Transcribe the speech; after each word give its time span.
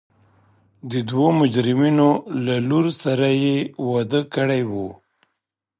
د 0.91 0.93
دوو 1.09 1.27
مجرمینو 1.41 2.09
له 2.45 2.55
لور 2.69 2.85
سره 3.01 3.27
یې 3.43 3.55
واده 3.89 4.21
کړی 4.35 4.61
و. 4.71 4.73